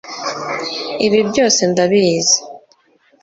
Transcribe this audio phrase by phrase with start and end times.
[1.05, 2.37] ibi byose ndabizi